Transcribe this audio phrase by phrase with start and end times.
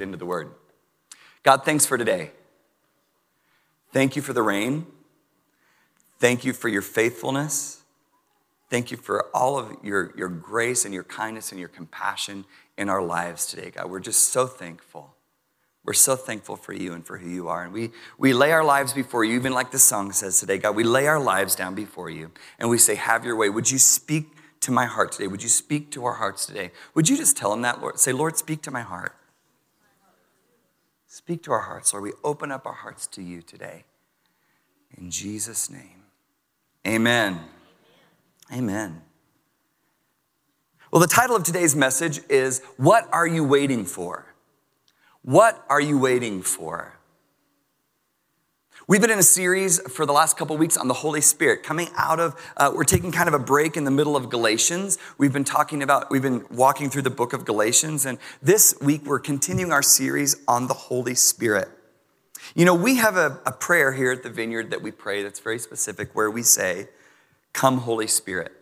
[0.00, 0.52] Get into the word.
[1.42, 2.30] God, thanks for today.
[3.92, 4.86] Thank you for the rain.
[6.18, 7.82] Thank you for your faithfulness.
[8.70, 12.44] Thank you for all of your, your grace and your kindness and your compassion
[12.78, 13.90] in our lives today, God.
[13.90, 15.14] We're just so thankful.
[15.84, 17.64] We're so thankful for you and for who you are.
[17.64, 20.76] And we, we lay our lives before you, even like the song says today, God.
[20.76, 23.48] We lay our lives down before you and we say, Have your way.
[23.48, 24.28] Would you speak
[24.60, 25.26] to my heart today?
[25.26, 26.70] Would you speak to our hearts today?
[26.94, 27.98] Would you just tell him that, Lord?
[27.98, 29.14] Say, Lord, speak to my heart.
[31.30, 32.02] Speak to our hearts, Lord.
[32.02, 33.84] We open up our hearts to you today.
[34.98, 36.02] In Jesus' name.
[36.84, 37.38] Amen.
[38.52, 39.02] Amen.
[40.90, 44.26] Well, the title of today's message is What Are You Waiting For?
[45.22, 46.98] What are you waiting for?
[48.90, 51.90] We've been in a series for the last couple weeks on the Holy Spirit, coming
[51.96, 54.98] out of, uh, we're taking kind of a break in the middle of Galatians.
[55.16, 59.06] We've been talking about, we've been walking through the book of Galatians, and this week
[59.06, 61.68] we're continuing our series on the Holy Spirit.
[62.56, 65.38] You know, we have a, a prayer here at the Vineyard that we pray that's
[65.38, 66.88] very specific where we say,
[67.52, 68.59] Come, Holy Spirit.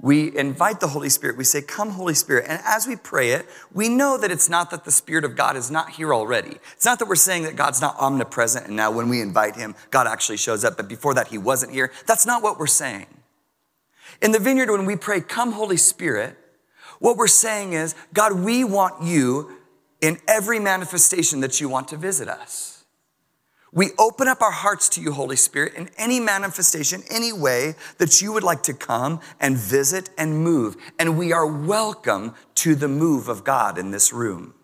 [0.00, 1.36] We invite the Holy Spirit.
[1.36, 2.46] We say, Come, Holy Spirit.
[2.48, 5.56] And as we pray it, we know that it's not that the Spirit of God
[5.56, 6.58] is not here already.
[6.74, 9.74] It's not that we're saying that God's not omnipresent and now when we invite Him,
[9.90, 11.90] God actually shows up, but before that, He wasn't here.
[12.06, 13.06] That's not what we're saying.
[14.22, 16.36] In the vineyard, when we pray, Come, Holy Spirit,
[17.00, 19.52] what we're saying is, God, we want you
[20.00, 22.77] in every manifestation that you want to visit us.
[23.72, 28.22] We open up our hearts to you, Holy Spirit, in any manifestation, any way that
[28.22, 30.76] you would like to come and visit and move.
[30.98, 34.54] And we are welcome to the move of God in this room.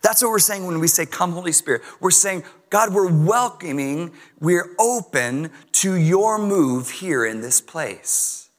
[0.00, 1.82] That's what we're saying when we say, Come, Holy Spirit.
[2.00, 8.50] We're saying, God, we're welcoming, we're open to your move here in this place.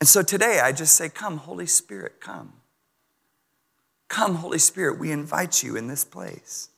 [0.00, 2.54] And so today I just say, Come, Holy Spirit, come.
[4.08, 6.68] Come, Holy Spirit, we invite you in this place.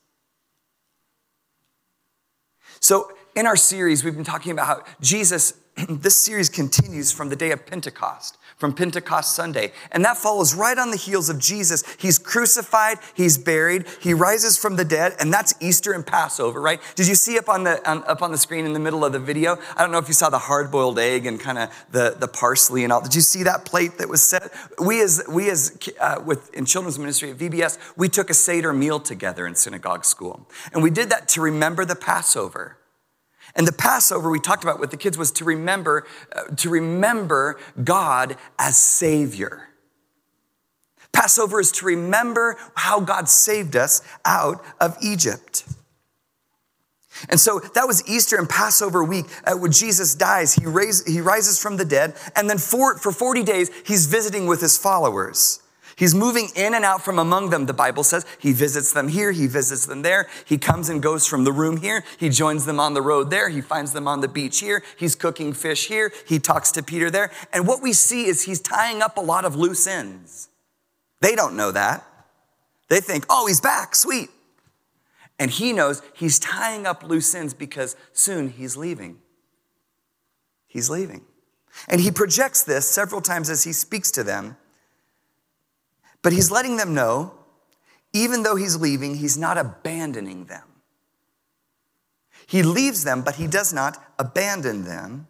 [2.86, 5.54] So, in our series, we've been talking about how Jesus,
[5.88, 9.72] this series continues from the day of Pentecost, from Pentecost Sunday.
[9.92, 11.84] And that follows right on the heels of Jesus.
[11.98, 16.80] He's crucified, he's buried, he rises from the dead, and that's Easter and Passover, right?
[16.94, 19.12] Did you see up on the, on, up on the screen in the middle of
[19.12, 19.58] the video?
[19.76, 22.28] I don't know if you saw the hard boiled egg and kind of the, the
[22.28, 23.02] parsley and all.
[23.02, 24.52] Did you see that plate that was set?
[24.78, 28.72] We, as, we as uh, with, in children's ministry at VBS, we took a Seder
[28.72, 30.48] meal together in synagogue school.
[30.72, 32.78] And we did that to remember the Passover.
[33.54, 37.58] And the Passover we talked about with the kids was to remember, uh, to remember
[37.82, 39.68] God as Savior.
[41.12, 45.64] Passover is to remember how God saved us out of Egypt.
[47.30, 50.54] And so that was Easter and Passover week uh, when Jesus dies.
[50.54, 52.14] He, raise, he rises from the dead.
[52.34, 55.60] And then for, for 40 days, he's visiting with his followers.
[55.96, 58.26] He's moving in and out from among them, the Bible says.
[58.38, 60.28] He visits them here, he visits them there.
[60.44, 62.04] He comes and goes from the room here.
[62.18, 63.48] He joins them on the road there.
[63.48, 64.82] He finds them on the beach here.
[64.98, 66.12] He's cooking fish here.
[66.28, 67.32] He talks to Peter there.
[67.50, 70.50] And what we see is he's tying up a lot of loose ends.
[71.22, 72.06] They don't know that.
[72.88, 74.28] They think, oh, he's back, sweet.
[75.38, 79.18] And he knows he's tying up loose ends because soon he's leaving.
[80.66, 81.22] He's leaving.
[81.88, 84.58] And he projects this several times as he speaks to them
[86.26, 87.32] but he's letting them know,
[88.12, 90.64] even though he's leaving, he's not abandoning them.
[92.48, 95.28] He leaves them, but he does not abandon them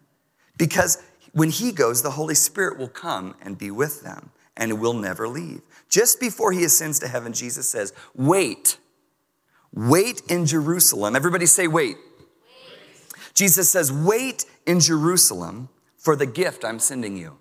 [0.57, 0.97] because
[1.33, 5.27] when he goes, the Holy Spirit will come and be with them and will never
[5.27, 5.61] leave.
[5.87, 8.79] Just before he ascends to heaven, Jesus says, Wait,
[9.71, 11.15] wait in Jerusalem.
[11.15, 11.97] Everybody say, Wait.
[11.97, 13.33] wait.
[13.35, 17.37] Jesus says, Wait in Jerusalem for the gift I'm sending you.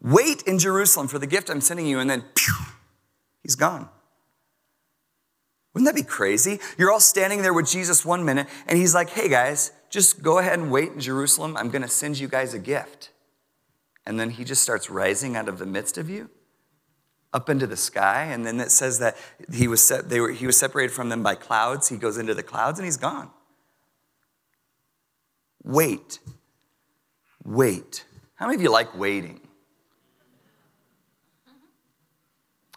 [0.00, 2.54] Wait in Jerusalem for the gift I'm sending you, and then pew,
[3.42, 3.88] he's gone.
[5.74, 6.60] Wouldn't that be crazy?
[6.76, 10.38] You're all standing there with Jesus one minute, and he's like, hey guys, just go
[10.38, 11.56] ahead and wait in Jerusalem.
[11.56, 13.10] I'm going to send you guys a gift.
[14.06, 16.30] And then he just starts rising out of the midst of you
[17.32, 18.24] up into the sky.
[18.24, 19.16] And then it says that
[19.52, 21.88] he was, set, they were, he was separated from them by clouds.
[21.88, 23.30] He goes into the clouds and he's gone.
[25.62, 26.20] Wait.
[27.44, 28.04] Wait.
[28.36, 29.40] How many of you like waiting?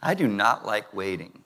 [0.01, 1.43] I do not like waiting.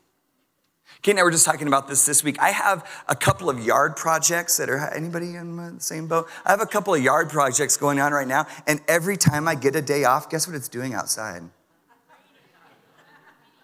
[1.01, 2.39] Kate and I were just talking about this this week.
[2.39, 6.27] I have a couple of yard projects that are, anybody in the same boat?
[6.45, 9.55] I have a couple of yard projects going on right now, and every time I
[9.55, 11.43] get a day off, guess what it's doing outside?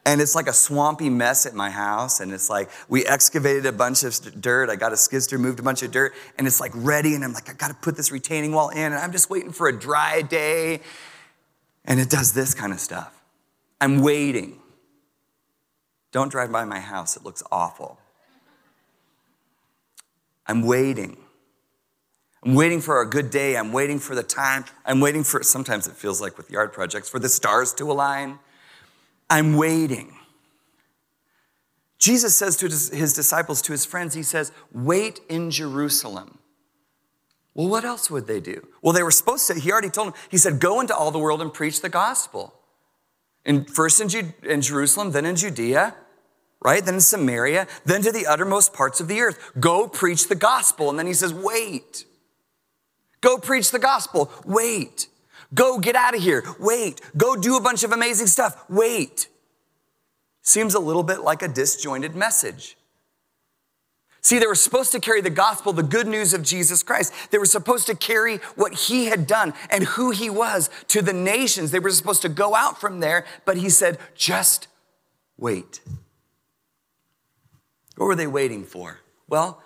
[0.06, 2.20] And it's like a swampy mess at my house.
[2.20, 4.70] And it's like, we excavated a bunch of dirt.
[4.70, 7.14] I got a skid moved a bunch of dirt, and it's like ready.
[7.14, 8.80] And I'm like, I got to put this retaining wall in.
[8.80, 10.82] And I'm just waiting for a dry day.
[11.86, 13.14] And it does this kind of stuff.
[13.80, 14.61] I'm waiting.
[16.12, 17.98] Don't drive by my house, it looks awful.
[20.46, 21.18] I'm waiting.
[22.44, 23.56] I'm waiting for a good day.
[23.56, 24.66] I'm waiting for the time.
[24.86, 28.40] I'm waiting for, sometimes it feels like with yard projects, for the stars to align.
[29.30, 30.18] I'm waiting.
[32.00, 36.40] Jesus says to his disciples, to his friends, he says, Wait in Jerusalem.
[37.54, 38.68] Well, what else would they do?
[38.82, 41.20] Well, they were supposed to, he already told them, he said, Go into all the
[41.20, 42.56] world and preach the gospel.
[43.46, 45.96] In, first in, in Jerusalem, then in Judea,
[46.64, 46.84] right?
[46.84, 49.52] Then in Samaria, then to the uttermost parts of the earth.
[49.60, 50.90] Go preach the gospel.
[50.90, 52.06] And then he says, Wait.
[53.22, 54.32] Go preach the gospel.
[54.46, 55.08] Wait.
[55.54, 56.44] Go get out of here.
[56.60, 57.02] Wait.
[57.18, 58.64] Go do a bunch of amazing stuff.
[58.70, 59.28] Wait.
[60.42, 62.78] Seems a little bit like a disjointed message.
[64.22, 67.12] See, they were supposed to carry the gospel, the good news of Jesus Christ.
[67.32, 71.14] They were supposed to carry what he had done and who he was to the
[71.14, 71.72] nations.
[71.72, 74.68] They were supposed to go out from there, but he said, just
[75.38, 75.82] wait.
[77.98, 79.00] What were they waiting for?
[79.28, 79.62] Well,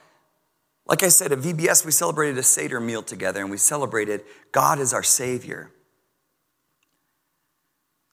[0.88, 4.24] like I said, at VBS, we celebrated a Seder meal together and we celebrated
[4.54, 5.72] God is our Savior.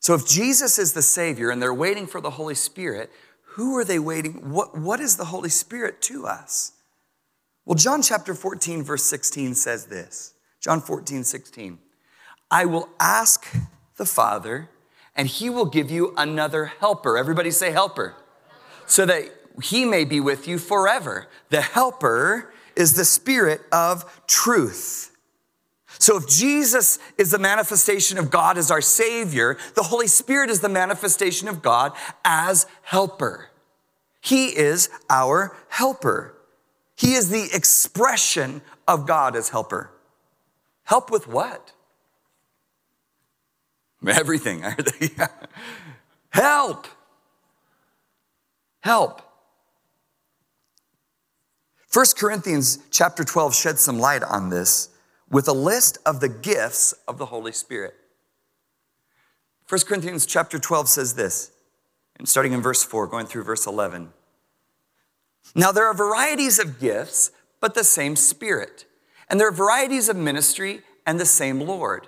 [0.00, 3.12] So if Jesus is the Savior and they're waiting for the Holy Spirit,
[3.54, 4.50] who are they waiting?
[4.50, 6.72] What, what is the Holy Spirit to us?
[7.66, 11.78] Well, John chapter 14, verse 16 says this John 14, 16.
[12.50, 13.46] I will ask
[13.96, 14.70] the Father,
[15.14, 17.18] and he will give you another helper.
[17.18, 18.14] Everybody say helper.
[18.86, 19.24] So that
[19.62, 21.28] he may be with you forever.
[21.50, 25.11] The helper is the Spirit of truth.
[26.02, 30.58] So if Jesus is the manifestation of God as our Savior, the Holy Spirit is
[30.58, 31.92] the manifestation of God
[32.24, 33.50] as helper.
[34.20, 36.34] He is our helper.
[36.96, 39.92] He is the expression of God as helper.
[40.82, 41.70] Help with what?
[44.04, 44.64] Everything.
[46.30, 46.88] Help.
[48.80, 49.22] Help.
[51.92, 54.88] 1 Corinthians chapter 12 sheds some light on this
[55.32, 57.94] with a list of the gifts of the Holy Spirit.
[59.68, 61.50] 1 Corinthians chapter 12 says this,
[62.18, 64.10] and starting in verse 4, going through verse 11.
[65.54, 68.84] Now there are varieties of gifts, but the same Spirit.
[69.30, 72.06] And there are varieties of ministry and the same Lord.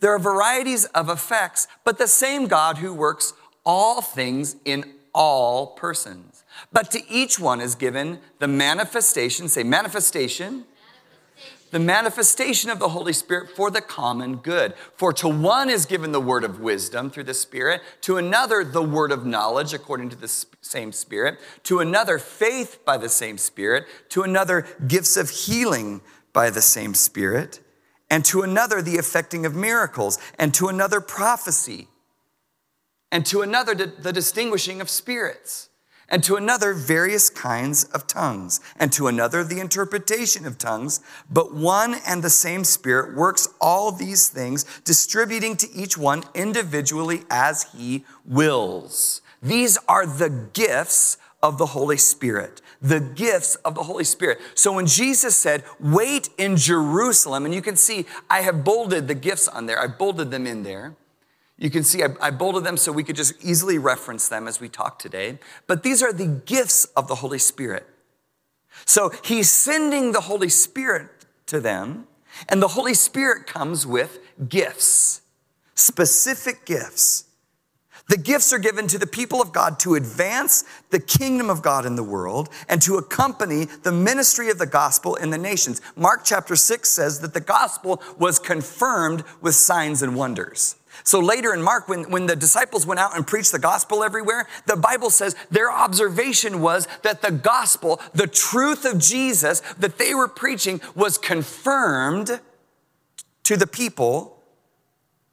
[0.00, 3.32] There are varieties of effects, but the same God who works
[3.64, 6.44] all things in all persons.
[6.72, 10.64] But to each one is given the manifestation, say manifestation
[11.76, 14.72] the manifestation of the Holy Spirit for the common good.
[14.94, 18.80] For to one is given the word of wisdom through the Spirit, to another, the
[18.80, 23.84] word of knowledge according to the same Spirit, to another, faith by the same Spirit,
[24.08, 26.00] to another, gifts of healing
[26.32, 27.60] by the same Spirit,
[28.08, 31.88] and to another, the effecting of miracles, and to another, prophecy,
[33.12, 35.68] and to another, the distinguishing of spirits
[36.08, 41.00] and to another various kinds of tongues, and to another the interpretation of tongues.
[41.30, 47.22] But one and the same Spirit works all these things, distributing to each one individually
[47.30, 49.22] as he wills.
[49.42, 52.60] These are the gifts of the Holy Spirit.
[52.82, 54.38] The gifts of the Holy Spirit.
[54.54, 59.14] So when Jesus said, Wait in Jerusalem, and you can see I have bolded the
[59.14, 60.94] gifts on there, I bolded them in there.
[61.58, 64.60] You can see I, I, bolded them so we could just easily reference them as
[64.60, 65.38] we talk today.
[65.66, 67.86] But these are the gifts of the Holy Spirit.
[68.84, 71.08] So he's sending the Holy Spirit
[71.46, 72.06] to them,
[72.48, 75.22] and the Holy Spirit comes with gifts,
[75.74, 77.24] specific gifts.
[78.08, 81.84] The gifts are given to the people of God to advance the kingdom of God
[81.84, 85.80] in the world and to accompany the ministry of the gospel in the nations.
[85.96, 90.76] Mark chapter 6 says that the gospel was confirmed with signs and wonders.
[91.04, 94.46] So later in Mark, when, when the disciples went out and preached the gospel everywhere,
[94.66, 100.14] the Bible says their observation was that the gospel, the truth of Jesus that they
[100.14, 102.40] were preaching, was confirmed
[103.44, 104.42] to the people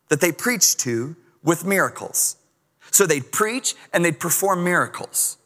[0.09, 2.37] that they preached to with miracles.
[2.91, 5.37] So they'd preach and they'd perform miracles.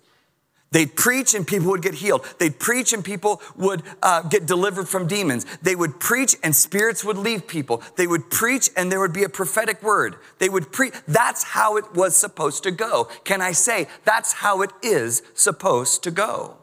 [0.71, 2.25] They'd preach and people would get healed.
[2.39, 5.45] They'd preach and people would uh, get delivered from demons.
[5.61, 7.81] They would preach and spirits would leave people.
[7.95, 10.17] They would preach and there would be a prophetic word.
[10.39, 10.93] They would preach.
[11.07, 13.05] That's how it was supposed to go.
[13.23, 16.57] Can I say that's how it is supposed to go?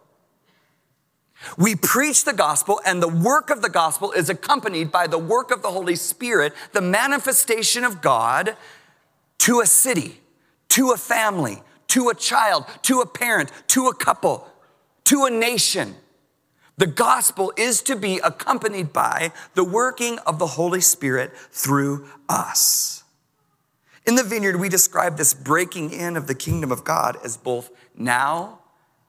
[1.58, 5.50] We preach the gospel, and the work of the gospel is accompanied by the work
[5.50, 8.56] of the Holy Spirit, the manifestation of God
[9.38, 10.20] to a city,
[10.70, 14.48] to a family, to a child, to a parent, to a couple,
[15.04, 15.96] to a nation.
[16.76, 23.04] The gospel is to be accompanied by the working of the Holy Spirit through us.
[24.06, 27.70] In the vineyard, we describe this breaking in of the kingdom of God as both
[27.96, 28.58] now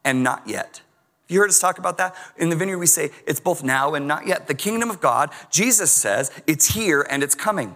[0.03, 0.81] and not yet.
[1.27, 2.15] You heard us talk about that?
[2.37, 4.47] In the vineyard, we say it's both now and not yet.
[4.47, 7.75] The kingdom of God, Jesus says it's here and it's coming.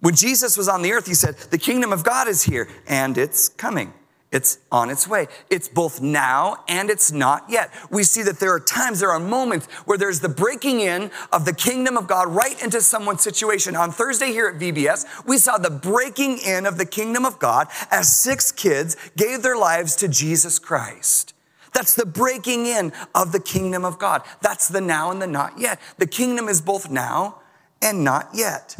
[0.00, 3.18] When Jesus was on the earth, he said, The kingdom of God is here and
[3.18, 3.92] it's coming.
[4.30, 5.26] It's on its way.
[5.48, 7.72] It's both now and it's not yet.
[7.90, 11.46] We see that there are times, there are moments where there's the breaking in of
[11.46, 13.74] the kingdom of God right into someone's situation.
[13.74, 17.68] On Thursday here at VBS, we saw the breaking in of the kingdom of God
[17.90, 21.32] as six kids gave their lives to Jesus Christ.
[21.72, 24.22] That's the breaking in of the kingdom of God.
[24.42, 25.80] That's the now and the not yet.
[25.96, 27.40] The kingdom is both now
[27.80, 28.76] and not yet.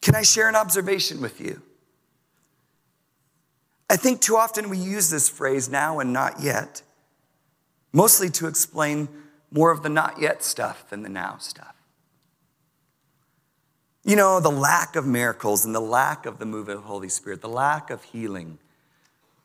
[0.00, 1.62] Can I share an observation with you?
[3.90, 6.82] I think too often we use this phrase now and not yet,
[7.92, 9.08] mostly to explain
[9.50, 11.74] more of the not yet stuff than the now stuff.
[14.04, 17.08] You know, the lack of miracles and the lack of the move of the Holy
[17.08, 18.58] Spirit, the lack of healing.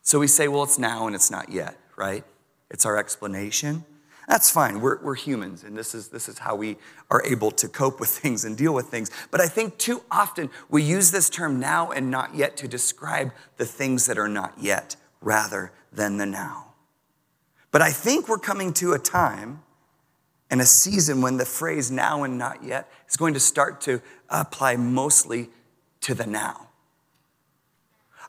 [0.01, 2.23] So we say, well, it's now and it's not yet, right?
[2.69, 3.85] It's our explanation.
[4.27, 4.79] That's fine.
[4.79, 6.77] We're, we're humans, and this is, this is how we
[7.11, 9.11] are able to cope with things and deal with things.
[9.31, 13.31] But I think too often we use this term now and not yet to describe
[13.57, 16.73] the things that are not yet rather than the now.
[17.71, 19.63] But I think we're coming to a time
[20.49, 24.01] and a season when the phrase now and not yet is going to start to
[24.29, 25.49] apply mostly
[26.01, 26.62] to the now.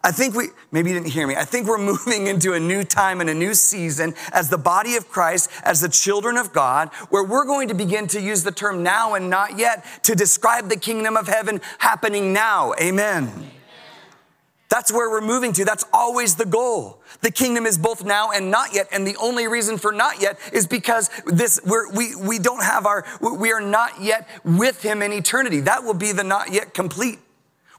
[0.04, 1.34] I think we, maybe you didn't hear me.
[1.34, 4.96] I think we're moving into a new time and a new season as the body
[4.96, 8.52] of Christ, as the children of God, where we're going to begin to use the
[8.52, 12.74] term now and not yet to describe the kingdom of heaven happening now.
[12.80, 13.50] Amen.
[14.68, 15.64] That's where we're moving to.
[15.64, 17.00] That's always the goal.
[17.20, 18.88] The kingdom is both now and not yet.
[18.92, 22.84] And the only reason for not yet is because this, we're, we, we don't have
[22.84, 25.60] our, we are not yet with him in eternity.
[25.60, 27.20] That will be the not yet complete.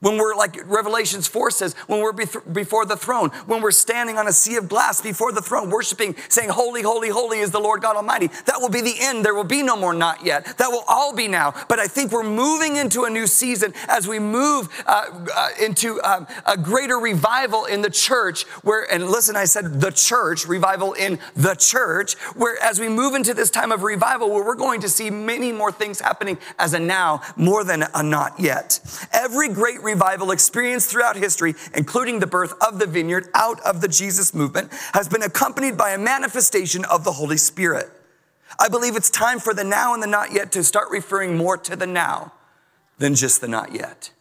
[0.06, 4.28] When we're like Revelations 4 says, when we're before the throne, when we're standing on
[4.28, 7.82] a sea of glass before the throne, worshiping, saying, Holy, holy, holy is the Lord
[7.82, 8.28] God Almighty.
[8.46, 9.26] That will be the end.
[9.26, 10.60] There will be no more not yet.
[10.60, 11.56] That will all be now.
[11.68, 16.00] But I think we're moving into a new season as we move uh, uh, into
[16.04, 20.94] um, a greater revival in the church where, and listen, I said the church, revival
[20.94, 24.82] in the church, where as we move into this time of revival where we're going
[24.82, 28.80] to see many more things happening as a now more than a not yet.
[29.12, 29.95] Every great revival
[30.32, 35.08] experienced throughout history, including the birth of the vineyard out of the Jesus movement, has
[35.08, 37.90] been accompanied by a manifestation of the Holy Spirit.
[38.60, 41.58] I believe it's time for the now and the not yet to start referring more
[41.58, 42.34] to the now
[42.98, 44.12] than just the not yet.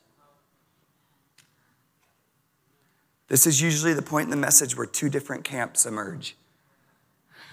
[3.29, 6.37] This is usually the point in the message where two different camps emerge.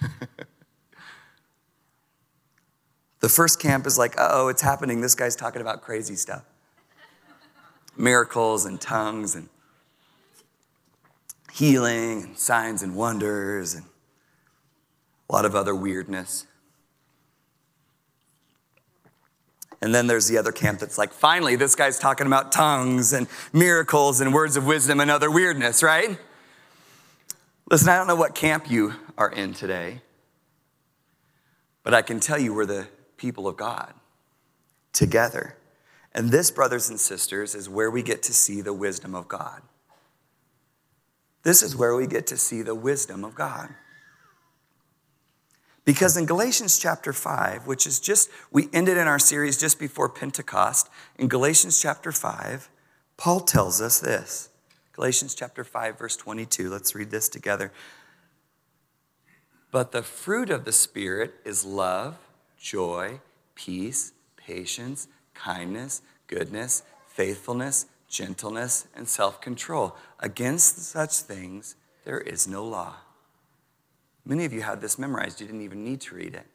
[3.20, 5.00] the first camp is like, oh, it's happening.
[5.00, 6.44] This guy's talking about crazy stuff
[7.96, 9.48] miracles and tongues and
[11.52, 13.84] healing and signs and wonders and
[15.28, 16.46] a lot of other weirdness.
[19.82, 23.26] And then there's the other camp that's like, finally, this guy's talking about tongues and
[23.52, 26.16] miracles and words of wisdom and other weirdness, right?
[27.68, 30.00] Listen, I don't know what camp you are in today,
[31.82, 33.92] but I can tell you we're the people of God
[34.92, 35.56] together.
[36.14, 39.62] And this, brothers and sisters, is where we get to see the wisdom of God.
[41.42, 43.70] This is where we get to see the wisdom of God.
[45.84, 50.08] Because in Galatians chapter 5, which is just, we ended in our series just before
[50.08, 50.88] Pentecost,
[51.18, 52.68] in Galatians chapter 5,
[53.16, 54.50] Paul tells us this.
[54.92, 56.70] Galatians chapter 5, verse 22.
[56.70, 57.72] Let's read this together.
[59.72, 62.18] But the fruit of the Spirit is love,
[62.60, 63.20] joy,
[63.54, 69.96] peace, patience kindness, goodness, faithfulness, gentleness, and self control.
[70.20, 72.96] Against such things, there is no law.
[74.24, 76.46] Many of you had this memorized, you didn't even need to read it.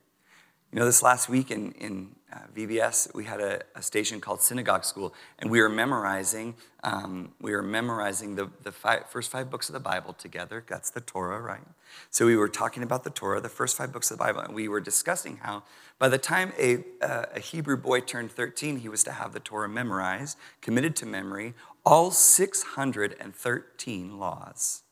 [0.71, 4.41] You know, this last week in, in uh, VBS, we had a, a, station called
[4.41, 9.49] Synagogue School, and we were memorizing, um, we were memorizing the, the five, first five
[9.49, 10.63] books of the Bible together.
[10.67, 11.61] That's the Torah, right?
[12.09, 14.55] So we were talking about the Torah, the first five books of the Bible, and
[14.55, 15.63] we were discussing how
[15.99, 19.39] by the time a, uh, a Hebrew boy turned 13, he was to have the
[19.39, 21.53] Torah memorized, committed to memory,
[21.85, 24.83] all 613 laws.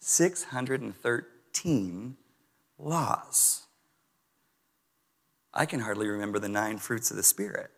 [0.00, 2.16] 613
[2.78, 3.64] laws.
[5.54, 7.70] I can hardly remember the nine fruits of the Spirit.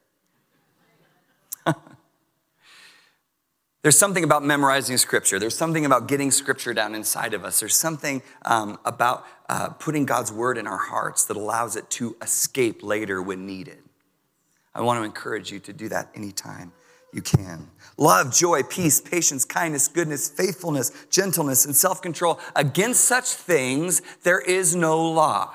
[3.86, 5.38] There's something about memorizing scripture.
[5.38, 7.60] There's something about getting scripture down inside of us.
[7.60, 12.16] There's something um, about uh, putting God's word in our hearts that allows it to
[12.20, 13.78] escape later when needed.
[14.74, 16.72] I want to encourage you to do that anytime
[17.12, 17.70] you can.
[17.96, 22.40] Love, joy, peace, patience, kindness, goodness, faithfulness, gentleness, and self control.
[22.56, 25.54] Against such things, there is no law.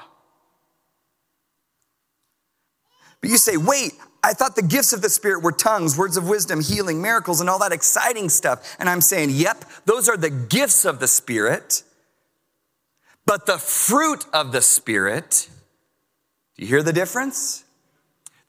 [3.19, 3.91] But you say, wait,
[4.23, 7.49] I thought the gifts of the Spirit were tongues, words of wisdom, healing, miracles, and
[7.49, 8.75] all that exciting stuff.
[8.79, 11.83] And I'm saying, yep, those are the gifts of the Spirit.
[13.25, 15.49] But the fruit of the Spirit,
[16.55, 17.63] do you hear the difference?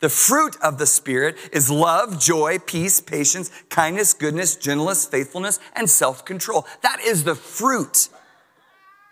[0.01, 5.89] The fruit of the Spirit is love, joy, peace, patience, kindness, goodness, gentleness, faithfulness, and
[5.89, 6.67] self control.
[6.83, 8.09] That is the fruit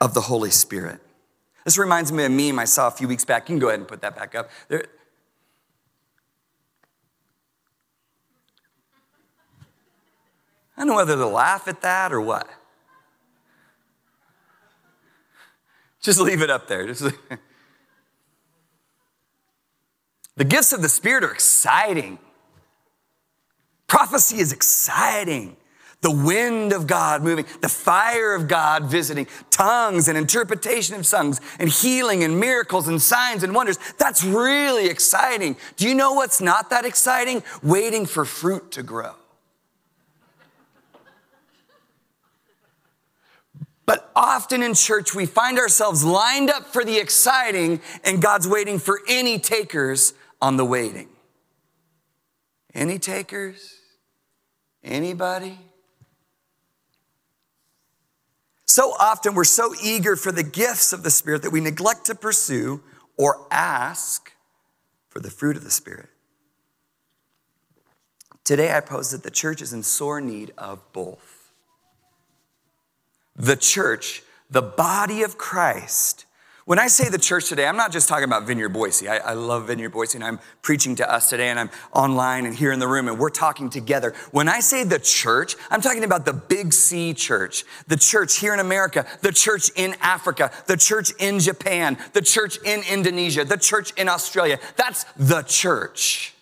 [0.01, 1.01] of the Holy Spirit.
[1.65, 3.49] This reminds me of a meme I saw a few weeks back.
[3.49, 4.51] You can go ahead and put that back up.
[4.69, 4.85] There,
[10.81, 12.49] I don't know whether to laugh at that or what.
[16.01, 16.87] Just leave it up there.
[16.87, 17.05] Just
[20.37, 22.19] the gifts of the Spirit are exciting.
[23.89, 25.59] Prophecy is exciting.
[26.01, 31.43] The wind of God moving, the fire of God visiting, tongues and interpretation of tongues,
[31.59, 33.79] and healing and miracles and signs and wonders.
[33.99, 35.59] That's really exciting.
[35.77, 37.43] Do you know what's not that exciting?
[37.63, 39.13] Waiting for fruit to grow.
[43.91, 48.79] But often in church, we find ourselves lined up for the exciting, and God's waiting
[48.79, 51.09] for any takers on the waiting.
[52.73, 53.79] Any takers?
[54.85, 55.59] Anybody?
[58.65, 62.15] So often we're so eager for the gifts of the Spirit that we neglect to
[62.15, 62.85] pursue
[63.17, 64.31] or ask
[65.09, 66.11] for the fruit of the Spirit.
[68.45, 71.30] Today I pose that the church is in sore need of both
[73.41, 76.27] the church, the body of Christ.
[76.67, 79.09] When I say the church today, I'm not just talking about Vineyard Boise.
[79.09, 82.55] I, I, love Vineyard Boise, and I'm preaching to us today, and I'm online and
[82.55, 84.15] here in the room, and we're talking together.
[84.31, 88.55] When I say the church, I'm talking about the Big C church, the church here
[88.55, 93.57] in America, the church in Africa, the church in Japan, the church in Indonesia, the
[93.57, 94.61] church in Australia.
[94.77, 96.35] That's the church.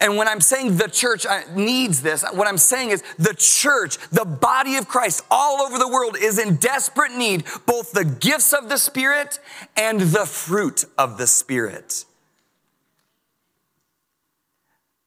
[0.00, 3.98] And when I'm saying the church uh, needs this, what I'm saying is the church,
[4.10, 8.52] the body of Christ all over the world is in desperate need, both the gifts
[8.52, 9.38] of the Spirit
[9.76, 12.04] and the fruit of the Spirit.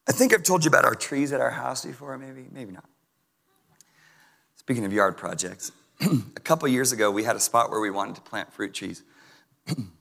[0.07, 2.85] I think I've told you about our trees at our house before, maybe, maybe not.
[4.55, 8.15] Speaking of yard projects, a couple years ago, we had a spot where we wanted
[8.15, 9.03] to plant fruit trees.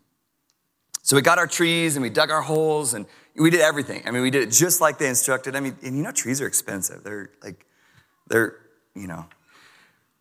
[1.09, 4.03] so we got our trees and we dug our holes and we did everything.
[4.05, 5.57] I mean, we did it just like they instructed.
[5.57, 7.03] I mean, and you know, trees are expensive.
[7.03, 7.65] They're like,
[8.27, 8.57] they're,
[8.95, 9.25] you know,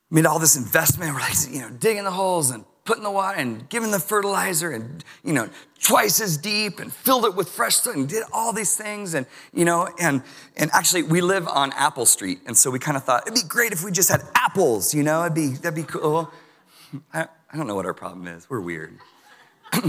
[0.10, 1.13] made all this investment.
[1.13, 4.71] We're like, you know, digging the holes and putting the water and giving the fertilizer
[4.71, 5.50] and, you know,
[5.84, 9.13] twice as deep and filled it with fresh soil and did all these things.
[9.13, 10.23] And, you know, and,
[10.56, 12.39] and actually we live on Apple Street.
[12.45, 15.04] And so we kind of thought it'd be great if we just had apples, you
[15.04, 16.32] know, it'd be, that'd be cool.
[17.13, 18.50] I, I don't know what our problem is.
[18.50, 18.97] We're weird.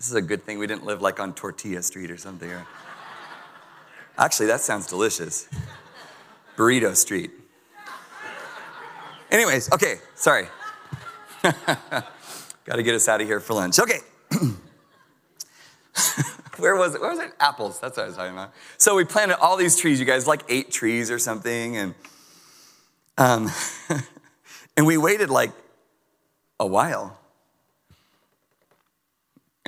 [0.00, 2.50] This is a good thing we didn't live like on Tortilla Street or something.
[4.16, 5.46] Actually, that sounds delicious.
[6.56, 7.30] Burrito Street.
[9.30, 10.46] Anyways, okay, sorry.
[11.42, 12.06] Got
[12.76, 13.78] to get us out of here for lunch.
[13.78, 13.98] Okay.
[16.56, 17.02] Where was it?
[17.02, 17.32] Where was it?
[17.38, 17.78] Apples.
[17.78, 18.54] That's what I was talking about.
[18.78, 21.94] So we planted all these trees, you guys, like eight trees or something, and
[23.18, 23.50] um,
[24.78, 25.52] and we waited like
[26.58, 27.19] a while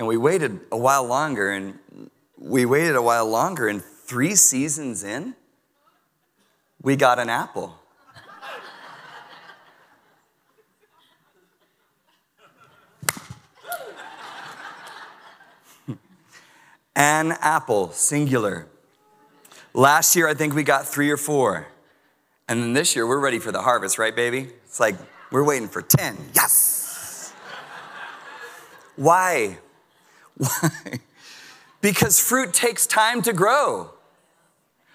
[0.02, 1.78] and we waited a while longer, and
[2.36, 5.36] we waited a while longer, and three seasons in,
[6.82, 7.78] we got an apple.
[16.96, 18.66] an apple, singular.
[19.72, 21.68] Last year, I think we got three or four.
[22.48, 24.48] And then this year, we're ready for the harvest, right, baby?
[24.64, 24.96] It's like
[25.30, 26.18] we're waiting for 10.
[26.34, 27.32] Yes!
[28.96, 29.58] Why?
[30.42, 31.00] Why?
[31.80, 33.90] Because fruit takes time to grow.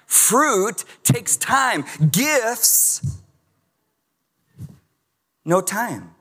[0.05, 1.85] Fruit takes time.
[2.11, 3.17] Gifts,
[5.45, 6.13] no time.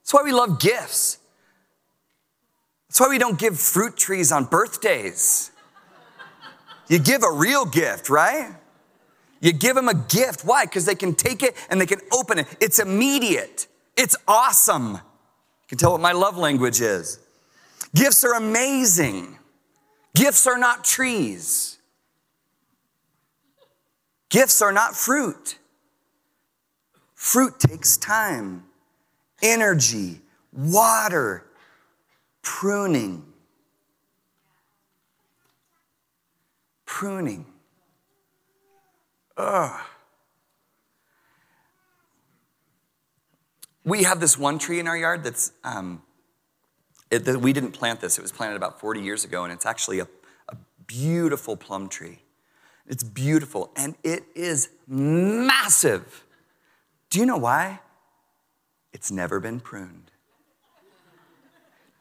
[0.00, 1.18] That's why we love gifts.
[2.88, 5.50] That's why we don't give fruit trees on birthdays.
[6.88, 8.54] You give a real gift, right?
[9.40, 10.44] You give them a gift.
[10.44, 10.66] Why?
[10.66, 12.46] Because they can take it and they can open it.
[12.60, 14.94] It's immediate, it's awesome.
[14.94, 17.18] You can tell what my love language is.
[17.94, 19.38] Gifts are amazing.
[20.14, 21.78] Gifts are not trees.
[24.30, 25.58] Gifts are not fruit.
[27.14, 28.64] Fruit takes time,
[29.42, 30.20] energy,
[30.52, 31.44] water,
[32.42, 33.24] pruning.
[36.84, 37.46] Pruning.
[39.36, 39.80] Ugh.
[43.84, 46.02] We have this one tree in our yard that's, um,
[47.12, 48.18] it, that we didn't plant this.
[48.18, 50.08] It was planted about 40 years ago, and it's actually a,
[50.48, 52.20] a beautiful plum tree.
[52.86, 56.24] It's beautiful, and it is massive.
[57.10, 57.80] Do you know why?
[58.94, 60.10] It's never been pruned.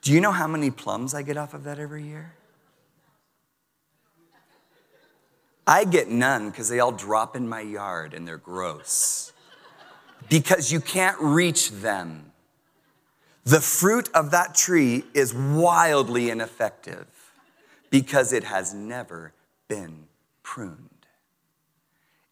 [0.01, 2.33] Do you know how many plums I get off of that every year?
[5.67, 9.33] I get none because they all drop in my yard and they're gross.
[10.29, 12.30] Because you can't reach them.
[13.43, 17.07] The fruit of that tree is wildly ineffective
[17.89, 19.33] because it has never
[19.67, 20.05] been
[20.43, 20.89] pruned.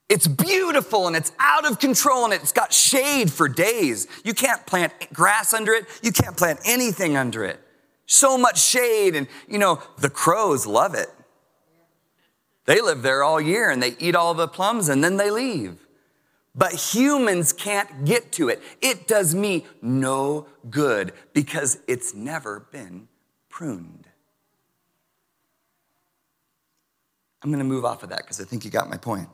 [0.08, 4.08] It's beautiful and it's out of control and it's got shade for days.
[4.24, 7.60] You can't plant grass under it, you can't plant anything under it.
[8.08, 11.10] So much shade, and you know, the crows love it.
[12.66, 15.78] They live there all year and they eat all the plums and then they leave.
[16.60, 18.62] But humans can't get to it.
[18.82, 23.08] It does me no good because it's never been
[23.48, 24.10] pruned.
[27.42, 29.30] I'm going to move off of that because I think you got my point.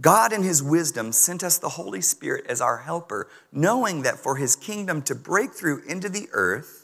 [0.00, 4.36] God, in His wisdom, sent us the Holy Spirit as our helper, knowing that for
[4.36, 6.83] His kingdom to break through into the earth,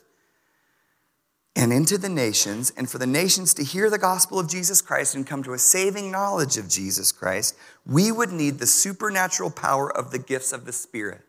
[1.61, 5.14] and into the nations, and for the nations to hear the gospel of Jesus Christ
[5.14, 9.94] and come to a saving knowledge of Jesus Christ, we would need the supernatural power
[9.94, 11.20] of the gifts of the Spirit.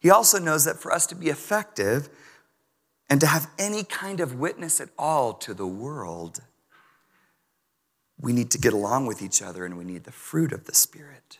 [0.00, 2.08] He also knows that for us to be effective
[3.10, 6.40] and to have any kind of witness at all to the world,
[8.18, 10.74] we need to get along with each other and we need the fruit of the
[10.74, 11.38] Spirit.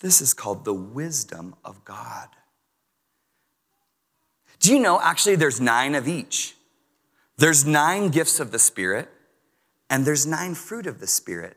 [0.00, 2.26] This is called the wisdom of God.
[4.60, 6.54] Do you know actually there's nine of each?
[7.36, 9.08] There's nine gifts of the Spirit,
[9.88, 11.56] and there's nine fruit of the Spirit.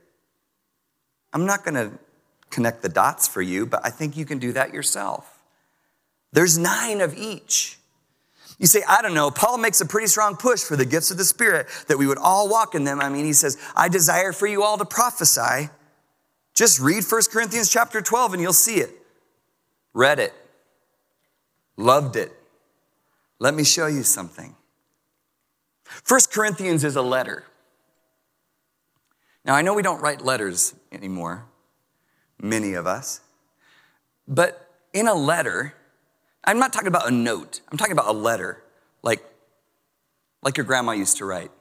[1.34, 2.00] I'm not going to
[2.50, 5.44] connect the dots for you, but I think you can do that yourself.
[6.32, 7.78] There's nine of each.
[8.60, 9.30] You say, I don't know.
[9.30, 12.18] Paul makes a pretty strong push for the gifts of the Spirit that we would
[12.18, 13.02] all walk in them.
[13.02, 15.70] I mean, he says, I desire for you all to prophesy.
[16.54, 18.92] Just read 1 Corinthians chapter 12 and you'll see it.
[19.94, 20.34] Read it,
[21.78, 22.32] loved it,
[23.44, 24.56] let me show you something.
[25.84, 27.44] First Corinthians is a letter.
[29.44, 31.44] Now, I know we don't write letters anymore,
[32.42, 33.20] many of us,
[34.30, 35.74] but in a letter,
[36.46, 38.64] I'm not talking about a note, I'm talking about a letter,
[39.02, 39.22] like,
[40.42, 41.52] like your grandma used to write.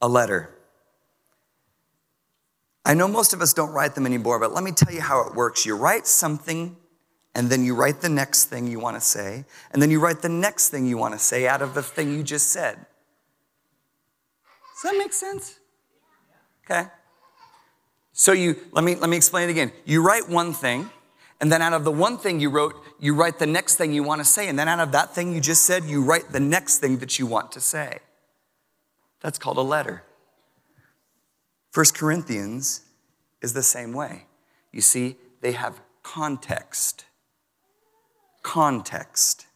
[0.00, 0.54] A letter.
[2.84, 5.26] I know most of us don't write them anymore, but let me tell you how
[5.26, 5.66] it works.
[5.66, 6.76] You write something
[7.34, 10.22] and then you write the next thing you want to say, and then you write
[10.22, 12.76] the next thing you want to say out of the thing you just said.
[14.74, 15.58] Does that make sense?
[16.64, 16.88] Okay.
[18.12, 19.72] So you let me let me explain it again.
[19.84, 20.88] You write one thing,
[21.40, 24.04] and then out of the one thing you wrote, you write the next thing you
[24.04, 26.40] want to say, and then out of that thing you just said, you write the
[26.40, 27.98] next thing that you want to say.
[29.20, 30.04] That's called a letter.
[31.72, 32.82] First Corinthians
[33.42, 34.26] is the same way.
[34.70, 37.04] You see, they have context
[38.44, 39.46] context.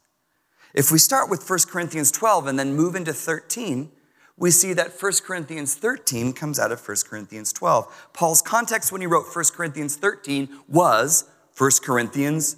[0.74, 3.92] If we start with 1 Corinthians 12 and then move into 13,
[4.36, 8.10] we see that 1 Corinthians 13 comes out of 1 Corinthians 12.
[8.12, 12.56] Paul's context when he wrote 1 Corinthians 13 was 1 Corinthians.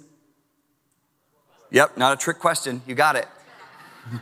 [1.71, 2.81] Yep, not a trick question.
[2.85, 3.27] You got it.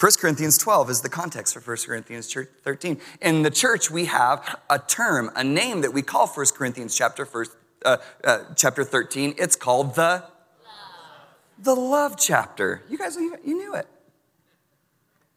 [0.00, 3.00] 1 Corinthians 12 is the context for 1 Corinthians 13.
[3.20, 7.24] In the church, we have a term, a name that we call 1 Corinthians chapter
[7.26, 7.52] first,
[7.84, 9.34] uh, uh, chapter 13.
[9.38, 10.30] It's called the love.
[11.58, 12.82] the love chapter.
[12.88, 13.86] You guys, you knew it.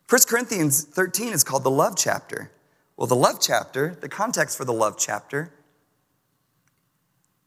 [0.09, 2.51] 1 Corinthians 13 is called the love chapter.
[2.95, 5.51] Well, the love chapter, the context for the love chapter,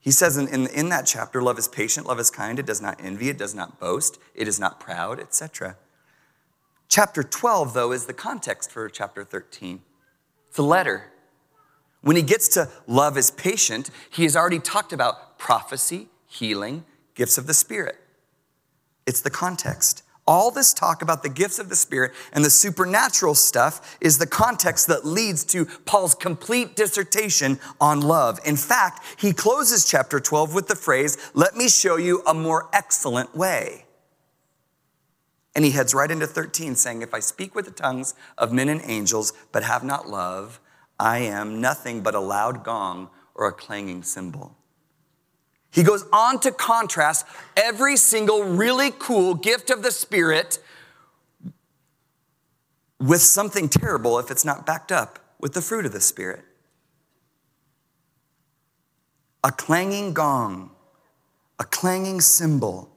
[0.00, 2.80] He says in, in, in that chapter, love is patient, love is kind, it does
[2.80, 5.76] not envy, it does not boast, it is not proud, etc.
[6.88, 9.82] Chapter 12, though, is the context for chapter 13.
[10.48, 11.12] It's a letter.
[12.08, 17.36] When he gets to love is patient, he has already talked about prophecy, healing, gifts
[17.36, 17.96] of the Spirit.
[19.06, 20.04] It's the context.
[20.26, 24.26] All this talk about the gifts of the Spirit and the supernatural stuff is the
[24.26, 28.40] context that leads to Paul's complete dissertation on love.
[28.42, 32.70] In fact, he closes chapter 12 with the phrase, Let me show you a more
[32.72, 33.84] excellent way.
[35.54, 38.70] And he heads right into 13, saying, If I speak with the tongues of men
[38.70, 40.58] and angels, but have not love,
[40.98, 44.56] I am nothing but a loud gong or a clanging cymbal.
[45.70, 50.58] He goes on to contrast every single really cool gift of the Spirit
[52.98, 56.44] with something terrible if it's not backed up with the fruit of the Spirit.
[59.44, 60.72] A clanging gong,
[61.60, 62.90] a clanging cymbal,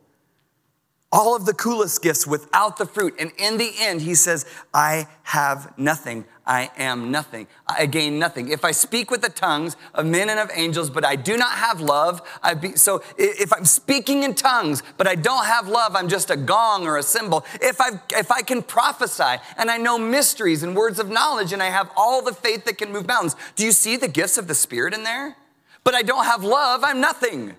[1.12, 3.14] all of the coolest gifts without the fruit.
[3.20, 6.26] And in the end, he says, I have nothing.
[6.46, 7.48] I am nothing.
[7.68, 8.50] I gain nothing.
[8.50, 11.52] If I speak with the tongues of men and of angels, but I do not
[11.52, 15.96] have love, I be, so if I'm speaking in tongues, but I don't have love,
[15.96, 17.46] I'm just a gong or a cymbal.
[17.62, 21.62] If I, if I can prophesy and I know mysteries and words of knowledge and
[21.62, 24.48] I have all the faith that can move mountains, do you see the gifts of
[24.48, 25.36] the Spirit in there?
[25.84, 27.56] But I don't have love, I'm nothing.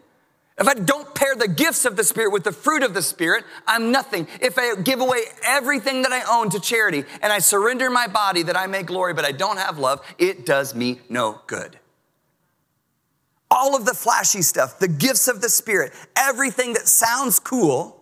[0.63, 3.43] If I don't pair the gifts of the Spirit with the fruit of the Spirit,
[3.67, 4.29] I'm nothing.
[4.41, 8.45] If I give away everything that I own to charity and I surrender my body
[8.45, 11.81] that I may glory, but I don't have love, it does me no good.
[13.51, 18.01] All of the flashy stuff, the gifts of the Spirit, everything that sounds cool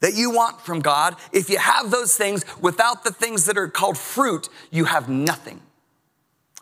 [0.00, 3.68] that you want from God, if you have those things without the things that are
[3.68, 5.62] called fruit, you have nothing.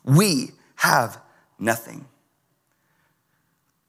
[0.04, 1.20] We have
[1.58, 2.06] nothing.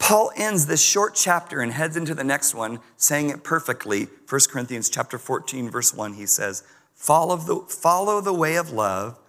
[0.01, 4.07] Paul ends this short chapter and heads into the next one saying it perfectly.
[4.27, 6.63] 1 Corinthians chapter 14 verse 1 he says,
[6.95, 9.19] "Follow the follow the way of love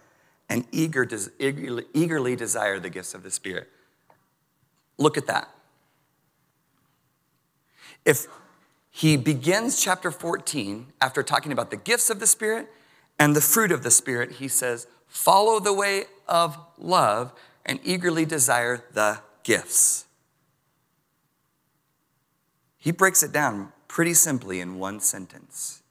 [0.49, 1.07] and eager,
[1.37, 3.69] eagerly, eagerly desire the gifts of the Spirit."
[4.97, 5.47] Look at that.
[8.03, 8.25] If
[8.89, 12.67] he begins chapter 14 after talking about the gifts of the Spirit
[13.19, 17.31] and the fruit of the Spirit, he says, "Follow the way of love
[17.63, 20.05] and eagerly desire the gifts."
[22.83, 25.83] He breaks it down pretty simply in one sentence.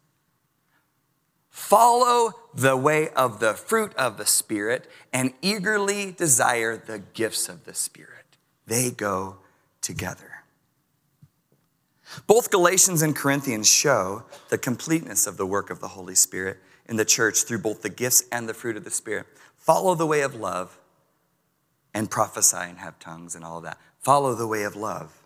[1.49, 7.65] Follow the way of the fruit of the Spirit and eagerly desire the gifts of
[7.65, 8.37] the Spirit.
[8.67, 9.39] They go
[9.81, 10.45] together.
[12.27, 16.97] Both Galatians and Corinthians show the completeness of the work of the Holy Spirit in
[16.97, 19.27] the church through both the gifts and the fruit of the Spirit.
[19.57, 20.79] Follow the way of love
[21.95, 23.79] and prophesy and have tongues and all of that.
[23.99, 25.22] Follow the way of love.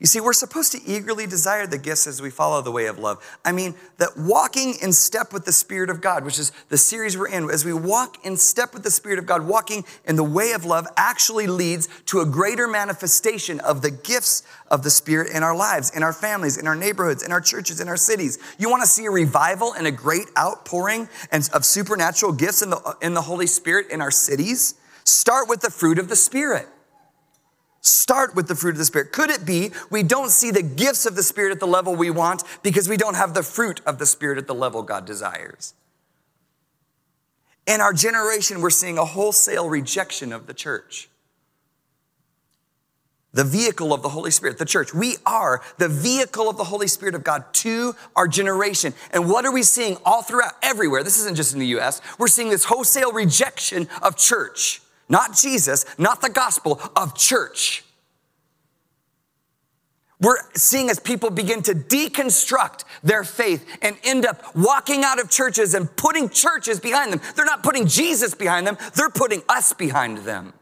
[0.00, 2.98] You see, we're supposed to eagerly desire the gifts as we follow the way of
[2.98, 3.22] love.
[3.44, 7.18] I mean, that walking in step with the Spirit of God, which is the series
[7.18, 10.24] we're in, as we walk in step with the Spirit of God, walking in the
[10.24, 15.32] way of love actually leads to a greater manifestation of the gifts of the Spirit
[15.34, 18.38] in our lives, in our families, in our neighborhoods, in our churches, in our cities.
[18.58, 22.70] You want to see a revival and a great outpouring and of supernatural gifts in
[22.70, 24.76] the, in the Holy Spirit in our cities?
[25.04, 26.68] Start with the fruit of the Spirit.
[27.82, 29.12] Start with the fruit of the Spirit.
[29.12, 32.10] Could it be we don't see the gifts of the Spirit at the level we
[32.10, 35.74] want because we don't have the fruit of the Spirit at the level God desires?
[37.66, 41.08] In our generation, we're seeing a wholesale rejection of the church.
[43.32, 44.92] The vehicle of the Holy Spirit, the church.
[44.92, 48.92] We are the vehicle of the Holy Spirit of God to our generation.
[49.12, 51.04] And what are we seeing all throughout, everywhere?
[51.04, 52.02] This isn't just in the US.
[52.18, 54.82] We're seeing this wholesale rejection of church.
[55.10, 57.84] Not Jesus, not the gospel, of church.
[60.20, 65.28] We're seeing as people begin to deconstruct their faith and end up walking out of
[65.28, 67.20] churches and putting churches behind them.
[67.34, 70.52] They're not putting Jesus behind them, they're putting us behind them.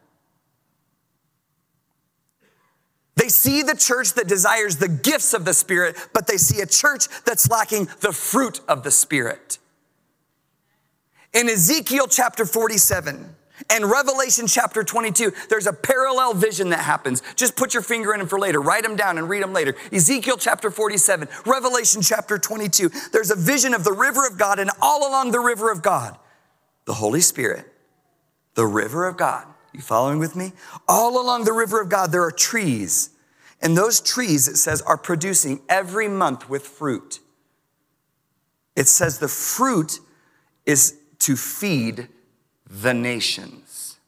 [3.17, 6.67] They see the church that desires the gifts of the Spirit, but they see a
[6.67, 9.59] church that's lacking the fruit of the Spirit.
[11.35, 13.35] In Ezekiel chapter 47,
[13.71, 17.23] and Revelation chapter 22, there's a parallel vision that happens.
[17.37, 18.61] Just put your finger in them for later.
[18.61, 19.75] Write them down and read them later.
[19.93, 22.91] Ezekiel chapter 47, Revelation chapter 22.
[23.13, 26.17] There's a vision of the river of God, and all along the river of God,
[26.85, 27.67] the Holy Spirit,
[28.55, 29.47] the river of God.
[29.73, 30.53] You following with me?
[30.89, 33.11] All along the river of God, there are trees.
[33.61, 37.21] And those trees, it says, are producing every month with fruit.
[38.77, 39.99] It says the fruit
[40.65, 42.09] is to feed
[42.69, 43.99] the nations.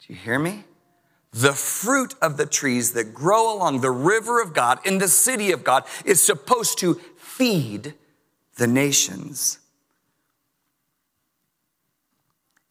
[0.00, 0.64] Do you hear me?
[1.36, 5.52] the fruit of the trees that grow along the river of God in the city
[5.52, 7.92] of God is supposed to feed
[8.56, 9.58] the nations.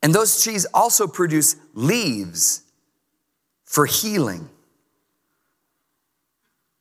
[0.01, 2.63] And those trees also produce leaves
[3.63, 4.49] for healing,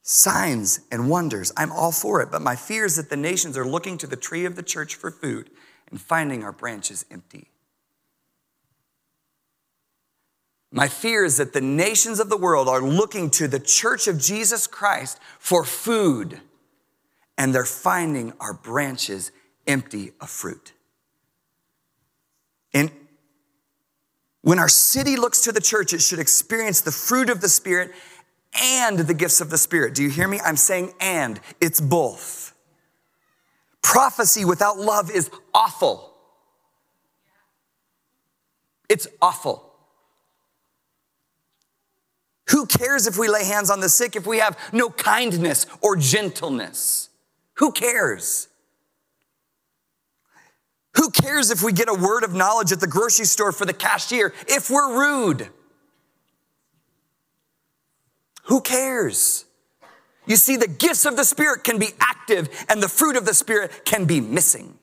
[0.01, 1.53] signs and wonders.
[1.55, 4.17] I'm all for it, but my fear is that the nations are looking to the
[4.17, 5.51] tree of the church for food
[5.91, 7.49] and finding our branches empty.
[10.75, 14.19] My fear is that the nations of the world are looking to the church of
[14.19, 16.41] Jesus Christ for food,
[17.39, 19.31] and they're finding our branches
[19.69, 20.73] empty of fruit.
[22.75, 22.91] And
[24.43, 27.93] when our city looks to the church, it should experience the fruit of the Spirit
[28.61, 29.95] and the gifts of the Spirit.
[29.95, 30.41] Do you hear me?
[30.45, 32.53] I'm saying and, it's both.
[33.81, 36.17] Prophecy without love is awful.
[38.89, 39.74] It's awful.
[42.51, 45.97] Who cares if we lay hands on the sick if we have no kindness or
[45.97, 47.09] gentleness?
[47.55, 48.49] Who cares?
[50.97, 53.73] Who cares if we get a word of knowledge at the grocery store for the
[53.73, 55.49] cashier if we're rude?
[58.45, 59.47] Who cares?
[60.27, 63.35] You see, the gifts of the Spirit can be active and the fruit of the
[63.35, 64.79] Spirit can be missing.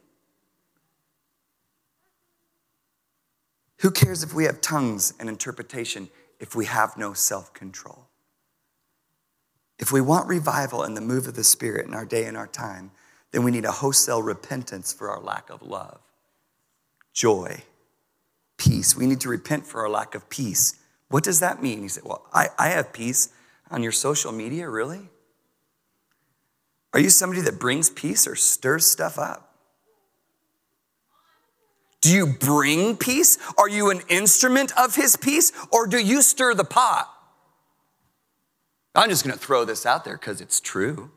[3.80, 6.10] Who cares if we have tongues and interpretation
[6.41, 8.08] if we have no self control.
[9.80, 12.47] If we want revival and the move of the Spirit in our day and our
[12.47, 12.91] time,
[13.32, 16.01] then we need a wholesale repentance for our lack of love,
[17.13, 17.63] joy,
[18.58, 18.97] peace.
[18.97, 20.80] We need to repent for our lack of peace.
[21.08, 21.84] What does that mean?
[21.84, 23.30] He said, Well, I, I have peace
[23.69, 25.10] on your social media, really?
[26.93, 29.51] Are you somebody that brings peace or stirs stuff up?
[32.02, 33.38] Do you bring peace?
[33.58, 35.52] Are you an instrument of his peace?
[35.72, 37.08] Or do you stir the pot?
[38.96, 41.12] I'm just gonna throw this out there because it's true.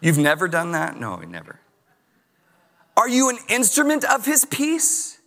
[0.00, 0.98] You've never done that?
[0.98, 1.60] No, never.
[2.96, 5.18] Are you an instrument of his peace?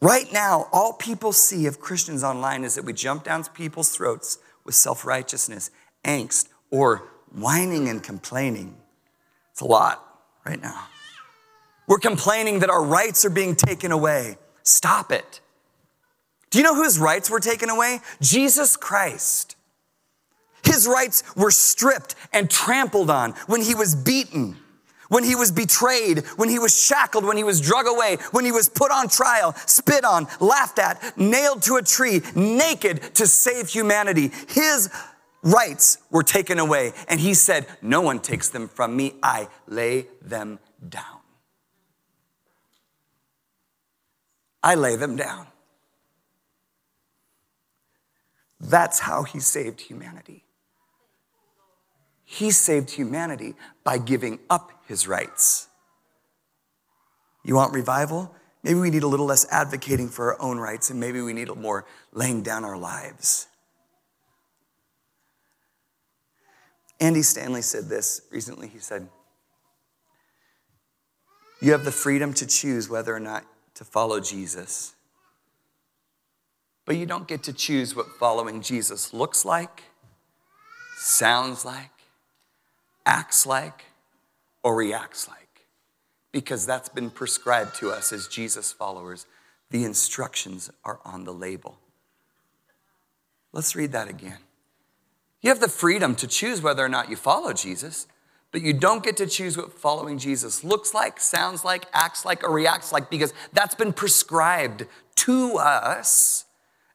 [0.00, 4.38] Right now, all people see of Christians online is that we jump down people's throats
[4.64, 5.70] with self righteousness,
[6.04, 8.76] angst, or whining and complaining.
[9.52, 10.04] It's a lot
[10.44, 10.86] right now.
[11.86, 14.36] We're complaining that our rights are being taken away.
[14.62, 15.40] Stop it.
[16.50, 18.00] Do you know whose rights were taken away?
[18.20, 19.56] Jesus Christ.
[20.64, 24.56] His rights were stripped and trampled on when he was beaten,
[25.08, 28.52] when he was betrayed, when he was shackled, when he was drug away, when he
[28.52, 33.68] was put on trial, spit on, laughed at, nailed to a tree, naked to save
[33.68, 34.30] humanity.
[34.48, 34.90] His
[35.42, 36.92] rights were taken away.
[37.08, 41.20] And he said, No one takes them from me, I lay them down.
[44.62, 45.46] I lay them down.
[48.60, 50.44] That's how he saved humanity.
[52.24, 55.68] He saved humanity by giving up his rights.
[57.44, 58.34] You want revival?
[58.62, 61.48] Maybe we need a little less advocating for our own rights, and maybe we need
[61.56, 63.46] more laying down our lives.
[67.00, 68.68] Andy Stanley said this recently.
[68.68, 69.08] He said,
[71.60, 74.94] You have the freedom to choose whether or not to follow Jesus,
[76.84, 79.84] but you don't get to choose what following Jesus looks like,
[80.96, 81.90] sounds like,
[83.06, 83.84] acts like,
[84.64, 85.66] or reacts like,
[86.32, 89.26] because that's been prescribed to us as Jesus followers.
[89.70, 91.78] The instructions are on the label.
[93.52, 94.38] Let's read that again.
[95.40, 98.06] You have the freedom to choose whether or not you follow Jesus,
[98.50, 102.42] but you don't get to choose what following Jesus looks like, sounds like, acts like,
[102.42, 106.44] or reacts like because that's been prescribed to us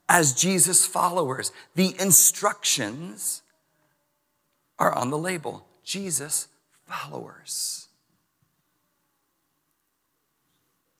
[0.09, 1.51] as Jesus followers.
[1.75, 3.43] The instructions
[4.77, 6.47] are on the label Jesus
[6.85, 7.87] followers.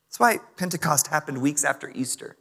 [0.07, 2.37] That's why Pentecost happened weeks after Easter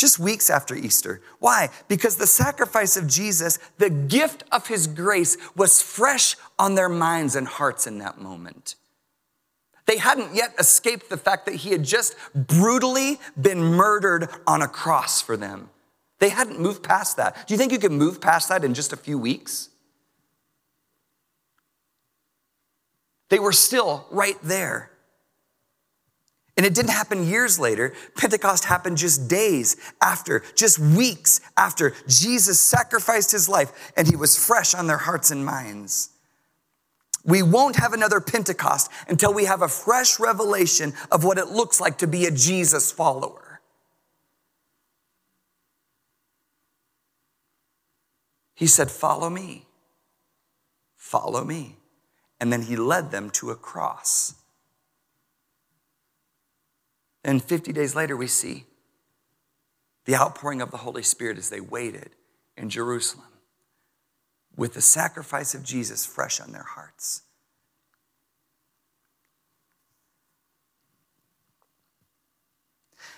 [0.00, 1.20] just weeks after Easter.
[1.38, 1.68] Why?
[1.86, 7.36] Because the sacrifice of Jesus, the gift of his grace, was fresh on their minds
[7.36, 8.76] and hearts in that moment.
[9.86, 14.68] They hadn't yet escaped the fact that he had just brutally been murdered on a
[14.68, 15.68] cross for them.
[16.18, 17.46] They hadn't moved past that.
[17.46, 19.68] Do you think you could move past that in just a few weeks?
[23.28, 24.89] They were still right there.
[26.56, 27.94] And it didn't happen years later.
[28.16, 34.36] Pentecost happened just days after, just weeks after Jesus sacrificed his life and he was
[34.36, 36.10] fresh on their hearts and minds.
[37.24, 41.80] We won't have another Pentecost until we have a fresh revelation of what it looks
[41.80, 43.60] like to be a Jesus follower.
[48.54, 49.66] He said, Follow me.
[50.96, 51.76] Follow me.
[52.40, 54.34] And then he led them to a cross.
[57.24, 58.64] And 50 days later, we see
[60.06, 62.10] the outpouring of the Holy Spirit as they waited
[62.56, 63.26] in Jerusalem
[64.56, 67.22] with the sacrifice of Jesus fresh on their hearts.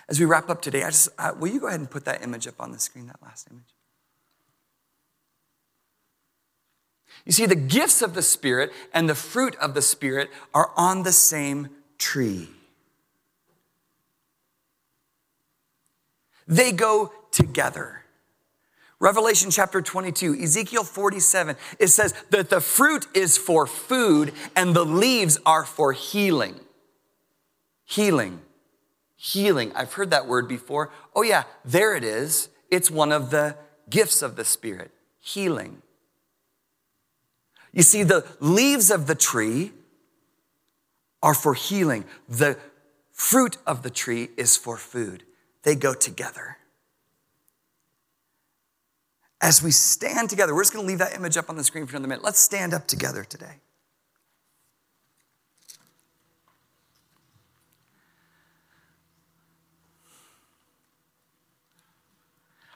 [0.09, 2.21] As we wrap up today, I just, uh, will you go ahead and put that
[2.23, 3.73] image up on the screen, that last image?
[7.25, 11.03] You see, the gifts of the Spirit and the fruit of the Spirit are on
[11.03, 12.49] the same tree.
[16.53, 18.03] They go together.
[18.99, 24.85] Revelation chapter 22, Ezekiel 47, it says that the fruit is for food and the
[24.85, 26.59] leaves are for healing.
[27.85, 28.39] Healing.
[29.15, 29.71] Healing.
[29.73, 30.91] I've heard that word before.
[31.15, 32.49] Oh, yeah, there it is.
[32.69, 33.57] It's one of the
[33.89, 35.81] gifts of the Spirit healing.
[37.71, 39.71] You see, the leaves of the tree
[41.23, 42.59] are for healing, the
[43.11, 45.23] fruit of the tree is for food
[45.63, 46.57] they go together.
[49.41, 51.85] As we stand together, we're just going to leave that image up on the screen
[51.85, 52.23] for another minute.
[52.23, 53.59] Let's stand up together today.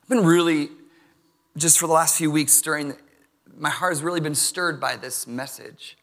[0.04, 0.70] I've been really,
[1.58, 2.96] just for the last few weeks, stirring,
[3.58, 5.98] my heart has really been stirred by this message.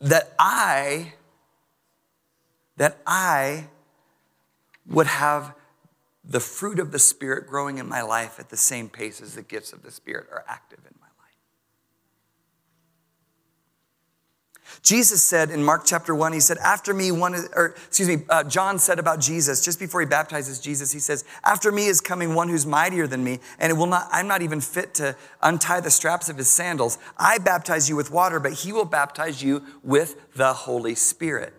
[0.00, 1.14] That I,
[2.76, 3.66] that I
[4.86, 5.54] would have
[6.24, 9.42] the fruit of the Spirit growing in my life at the same pace as the
[9.42, 11.12] gifts of the Spirit are active in my life.
[14.82, 18.18] Jesus said in Mark chapter 1, he said, After me, one is, or excuse me,
[18.28, 22.00] uh, John said about Jesus, just before he baptizes Jesus, he says, After me is
[22.00, 25.16] coming one who's mightier than me, and it will not, I'm not even fit to
[25.42, 26.98] untie the straps of his sandals.
[27.18, 31.52] I baptize you with water, but he will baptize you with the Holy Spirit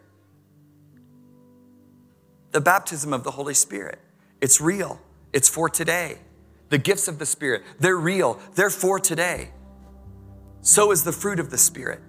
[2.54, 4.00] the baptism of the Holy Spirit.
[4.40, 5.02] It's real,
[5.34, 6.20] it's for today.
[6.70, 9.52] The gifts of the Spirit, they're real, they're for today.
[10.62, 12.00] So is the fruit of the Spirit.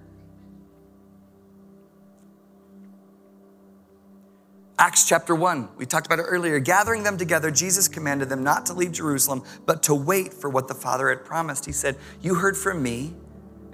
[4.77, 6.59] Acts chapter 1, we talked about it earlier.
[6.59, 10.67] Gathering them together, Jesus commanded them not to leave Jerusalem, but to wait for what
[10.67, 11.65] the Father had promised.
[11.65, 13.13] He said, You heard from me.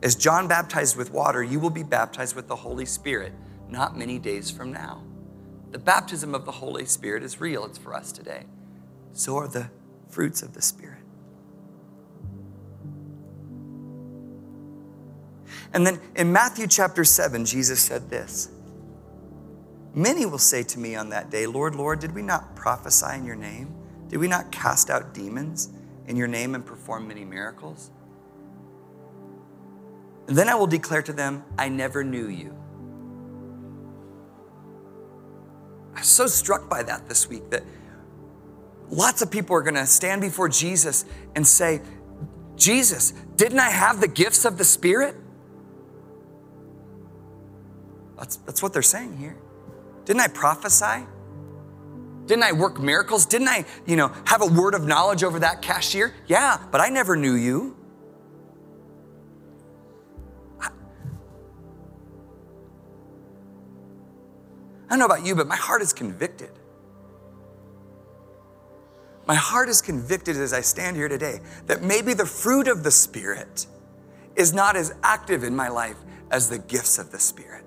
[0.04, 3.34] As John baptized with water, you will be baptized with the Holy Spirit
[3.70, 5.02] not many days from now.
[5.72, 8.44] The baptism of the Holy Spirit is real, it's for us today.
[9.14, 9.70] So are the
[10.10, 11.00] fruits of the Spirit.
[15.74, 18.50] And then in Matthew chapter 7, Jesus said this
[19.94, 23.26] Many will say to me on that day, Lord, Lord, did we not prophesy in
[23.26, 23.74] your name?
[24.10, 25.70] Did we not cast out demons
[26.08, 27.92] in your name and perform many miracles?
[30.28, 32.61] And then I will declare to them, I never knew you.
[36.02, 37.64] Was so struck by that this week that
[38.90, 41.82] lots of people are going to stand before Jesus and say,
[42.56, 45.16] Jesus, didn't I have the gifts of the Spirit?
[48.18, 49.38] That's, that's what they're saying here.
[50.06, 51.06] Didn't I prophesy?
[52.26, 53.26] Didn't I work miracles?
[53.26, 56.14] Didn't I, you know, have a word of knowledge over that cashier?
[56.28, 57.78] Yeah, but I never knew you.
[64.92, 66.50] I don't know about you, but my heart is convicted.
[69.26, 72.92] My heart is convicted as I stand here today that maybe the fruit of the
[72.92, 73.68] Spirit
[74.36, 75.96] is not as active in my life
[76.30, 77.64] as the gifts of the Spirit.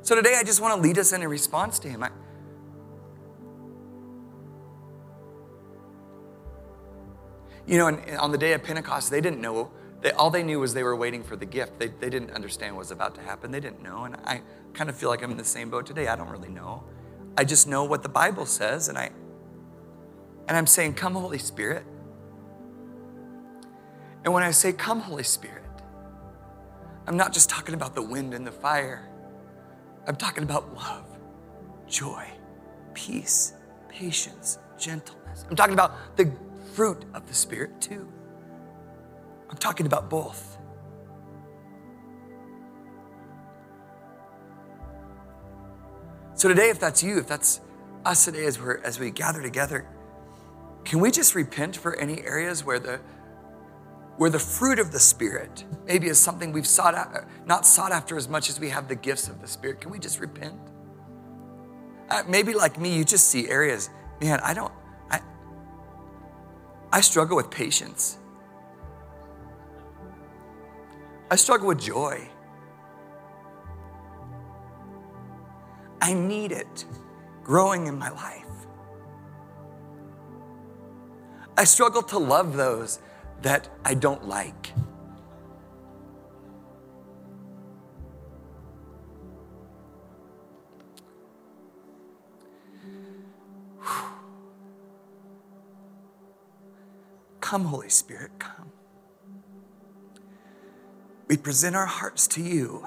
[0.00, 2.04] So today I just want to lead us in a response to Him.
[2.04, 2.10] I,
[7.66, 9.70] you know, on the day of Pentecost, they didn't know
[10.04, 11.78] they, all they knew was they were waiting for the gift.
[11.78, 13.50] They, they didn't understand what was about to happen.
[13.50, 14.04] They didn't know.
[14.04, 14.42] And I
[14.74, 16.08] kind of feel like I'm in the same boat today.
[16.08, 16.84] I don't really know.
[17.38, 19.10] I just know what the Bible says, and I
[20.46, 21.84] and I'm saying, Come, Holy Spirit.
[24.24, 25.64] And when I say, Come, Holy Spirit,
[27.06, 29.08] I'm not just talking about the wind and the fire.
[30.06, 31.06] I'm talking about love,
[31.88, 32.28] joy,
[32.92, 33.54] peace,
[33.88, 35.46] patience, gentleness.
[35.48, 36.30] I'm talking about the
[36.74, 38.06] fruit of the Spirit too.
[39.50, 40.58] I'm talking about both.
[46.34, 47.60] So today, if that's you, if that's
[48.04, 49.86] us today as, we're, as we gather together,
[50.84, 53.00] can we just repent for any areas where the
[54.16, 56.94] where the fruit of the spirit maybe is something we've sought
[57.46, 59.80] not sought after as much as we have the gifts of the spirit?
[59.80, 60.54] Can we just repent?
[62.10, 63.88] Uh, maybe like me you just see areas
[64.20, 64.72] man i don't
[65.10, 65.20] i
[66.92, 68.18] i struggle with patience
[71.34, 72.16] i struggle with joy
[76.00, 76.86] i need it
[77.42, 78.44] growing in my life
[81.56, 82.98] I struggle to love those
[83.42, 84.72] that I don't like.
[97.40, 98.73] Come, Holy Spirit, come.
[101.28, 102.86] We present our hearts to you,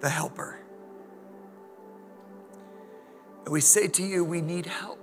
[0.00, 0.58] the Helper.
[3.44, 4.98] And we say to you, we need help.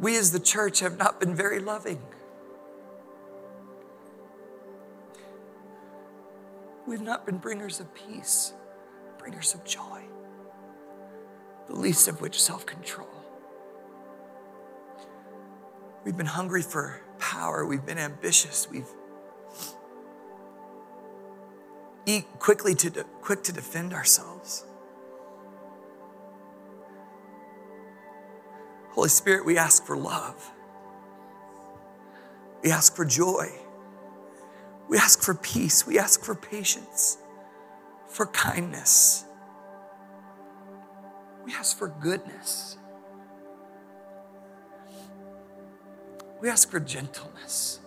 [0.00, 2.00] We as the church have not been very loving.
[6.86, 8.54] We've not been bringers of peace,
[9.18, 10.04] bringers of joy,
[11.66, 13.17] the least of which self control.
[16.08, 18.88] We've been hungry for power, we've been ambitious, we've
[22.06, 24.64] eat quickly to de- quick to defend ourselves.
[28.92, 30.50] Holy Spirit, we ask for love.
[32.64, 33.50] We ask for joy.
[34.88, 35.86] We ask for peace.
[35.86, 37.18] We ask for patience,
[38.08, 39.26] for kindness.
[41.44, 42.78] We ask for goodness.
[46.40, 47.80] We ask for gentleness.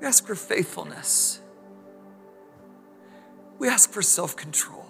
[0.00, 1.40] We ask for faithfulness.
[3.58, 4.86] We ask for self control.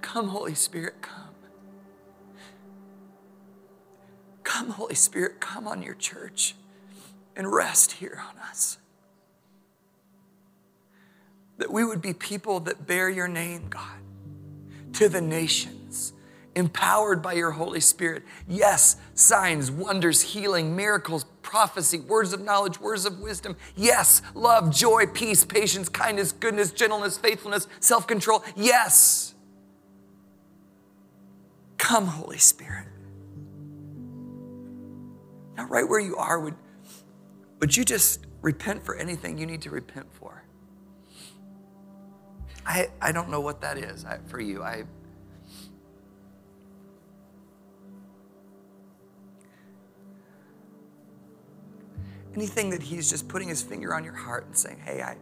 [0.00, 1.28] Come, Holy Spirit, come.
[4.42, 6.54] Come, Holy Spirit, come on your church
[7.34, 8.76] and rest here on us.
[11.56, 13.98] That we would be people that bear your name, God,
[14.94, 16.12] to the nations
[16.54, 18.22] empowered by your Holy Spirit.
[18.48, 23.56] Yes, signs, wonders, healing, miracles, prophecy, words of knowledge, words of wisdom.
[23.76, 28.44] Yes, love, joy, peace, patience, kindness, goodness, gentleness, faithfulness, self control.
[28.56, 29.34] Yes.
[31.78, 32.86] Come, Holy Spirit.
[35.56, 36.54] Now, right where you are, would,
[37.60, 40.41] would you just repent for anything you need to repent for?
[42.64, 44.62] I, I don't know what that is I, for you.
[44.62, 44.84] I
[52.34, 55.16] Anything that He's just putting His finger on your heart and saying, hey, I,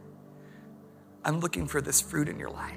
[1.24, 2.76] I'm looking for this fruit in your life.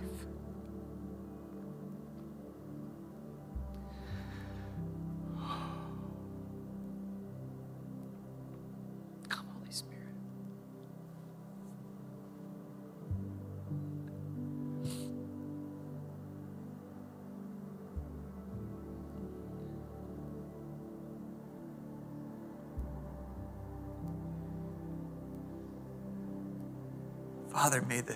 [27.73, 28.15] Father, may the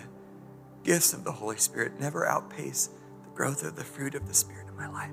[0.83, 2.91] gifts of the Holy Spirit never outpace
[3.23, 5.09] the growth of the fruit of the Spirit in my life.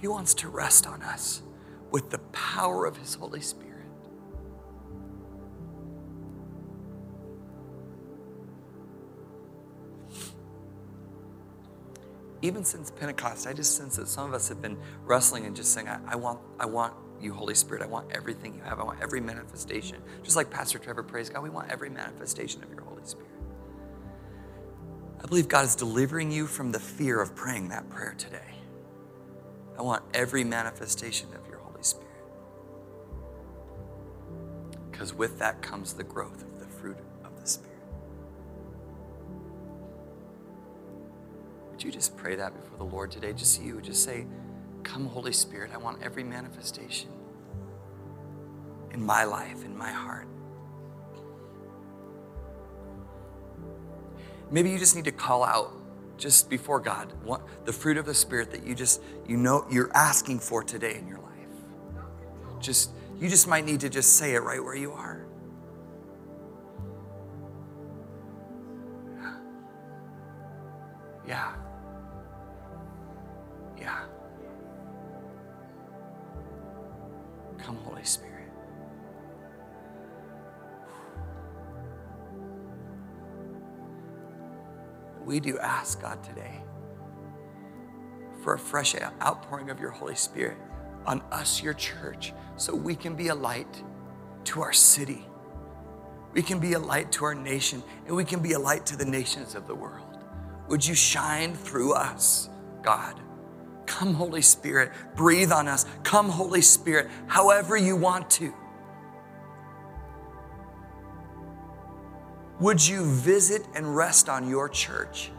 [0.00, 1.42] He wants to rest on us
[1.92, 3.86] with the power of His Holy Spirit.
[12.42, 15.72] Even since Pentecost, I just sense that some of us have been wrestling and just
[15.72, 17.82] saying, I, I want, I want you, Holy Spirit.
[17.82, 18.80] I want everything you have.
[18.80, 19.98] I want every manifestation.
[20.22, 23.28] Just like Pastor Trevor prays, God, we want every manifestation of your Holy Spirit.
[25.22, 28.38] I believe God is delivering you from the fear of praying that prayer today.
[29.78, 32.06] I want every manifestation of your Holy Spirit.
[34.90, 37.70] Because with that comes the growth of the fruit of the Spirit.
[41.70, 43.32] Would you just pray that before the Lord today?
[43.32, 44.26] Just you, would just say,
[44.82, 47.10] Come, Holy Spirit, I want every manifestation
[48.92, 50.26] in my life, in my heart.
[54.50, 55.72] Maybe you just need to call out
[56.18, 59.90] just before God what, the fruit of the Spirit that you just, you know, you're
[59.94, 61.30] asking for today in your life.
[62.60, 65.19] Just, you just might need to just say it right where you are.
[85.30, 86.60] We do ask God today
[88.42, 90.56] for a fresh outpouring of your Holy Spirit
[91.06, 93.80] on us, your church, so we can be a light
[94.46, 95.24] to our city.
[96.32, 98.96] We can be a light to our nation, and we can be a light to
[98.96, 100.18] the nations of the world.
[100.68, 102.50] Would you shine through us,
[102.82, 103.14] God?
[103.86, 105.86] Come, Holy Spirit, breathe on us.
[106.02, 108.52] Come, Holy Spirit, however you want to.
[112.60, 115.30] Would you visit and rest on your church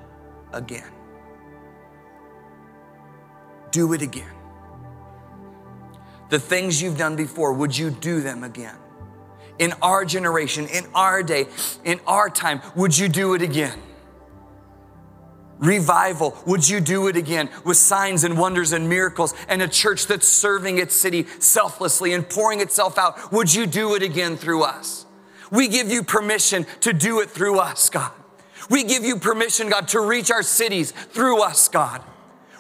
[0.52, 0.92] again?
[3.72, 4.34] Do it again.
[6.30, 8.76] The things you've done before, would you do them again?
[9.60, 11.46] In our generation, in our day,
[11.84, 13.80] in our time, would you do it again?
[15.60, 20.08] Revival, would you do it again with signs and wonders and miracles and a church
[20.08, 23.32] that's serving its city selflessly and pouring itself out?
[23.32, 25.06] Would you do it again through us?
[25.52, 28.12] We give you permission to do it through us, God.
[28.70, 32.02] We give you permission, God, to reach our cities through us, God.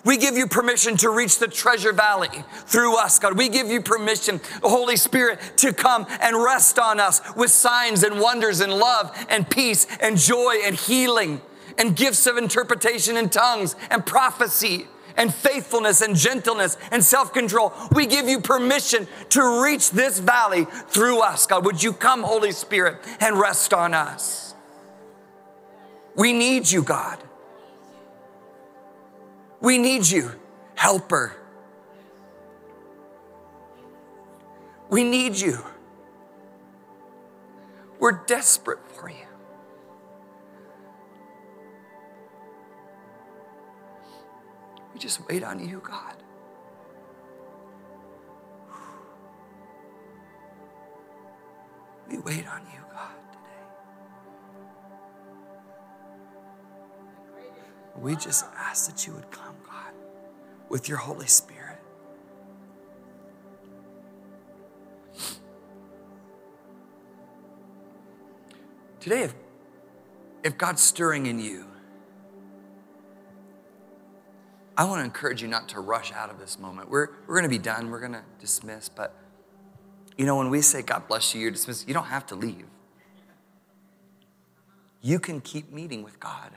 [0.03, 3.37] We give you permission to reach the treasure valley through us, God.
[3.37, 8.19] We give you permission, Holy Spirit, to come and rest on us with signs and
[8.19, 11.41] wonders and love and peace and joy and healing
[11.77, 14.87] and gifts of interpretation in tongues and prophecy
[15.17, 17.73] and faithfulness and gentleness and self control.
[17.91, 21.65] We give you permission to reach this valley through us, God.
[21.65, 24.53] Would you come, Holy Spirit, and rest on us?
[26.15, 27.19] We need you, God.
[29.61, 30.31] We need you,
[30.75, 31.35] helper.
[34.89, 35.59] We need you.
[37.99, 38.79] We're desperate
[45.01, 46.15] just wait on you, God.
[52.07, 52.79] We wait on you.
[52.91, 53.65] God, today.
[57.99, 59.93] We just ask that you would come, God,
[60.69, 61.79] with your Holy Spirit.
[68.99, 69.33] Today, if,
[70.43, 71.70] if God's stirring in you,
[74.81, 76.89] I want to encourage you not to rush out of this moment.
[76.89, 79.15] We're, we're going to be done, we're going to dismiss, but
[80.17, 82.65] you know, when we say, God bless you, you're dismissed, you don't have to leave.
[84.99, 86.49] You can keep meeting with God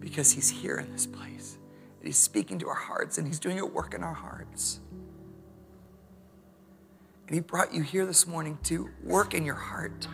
[0.00, 1.56] because He's here in this place.
[2.02, 4.80] He's speaking to our hearts and He's doing a work in our hearts.
[7.26, 10.06] And He brought you here this morning to work in your heart.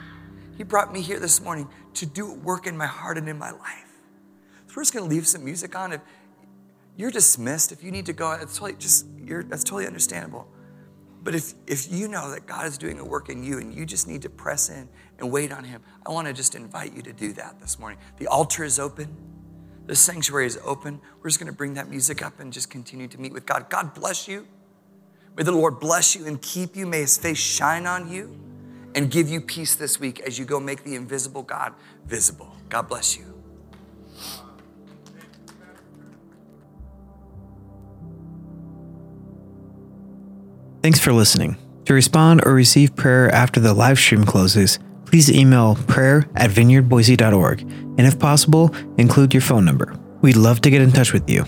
[0.57, 3.51] He brought me here this morning to do work in my heart and in my
[3.51, 3.87] life.
[4.69, 5.93] So we're just going to leave some music on.
[5.93, 6.01] If
[6.97, 9.07] you're dismissed, if you need to go, it's totally just
[9.49, 10.49] that's totally understandable.
[11.23, 13.85] But if, if you know that God is doing a work in you and you
[13.85, 14.89] just need to press in
[15.19, 17.99] and wait on Him, I want to just invite you to do that this morning.
[18.17, 19.15] The altar is open.
[19.87, 21.01] The sanctuary is open.
[21.21, 23.69] We're just going to bring that music up and just continue to meet with God.
[23.69, 24.47] God bless you.
[25.37, 26.87] May the Lord bless you and keep you.
[26.87, 28.39] May his face shine on you
[28.95, 31.75] and give you peace this week as you go make the invisible God
[32.07, 32.55] visible.
[32.69, 33.40] God bless you.
[40.83, 41.57] Thanks for listening.
[41.85, 47.61] To respond or receive prayer after the live stream closes, please email prayer at vineyardboise.org
[47.63, 49.95] and if possible, include your phone number.
[50.23, 51.45] We'd love to get in touch with you.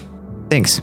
[0.50, 0.82] Thanks.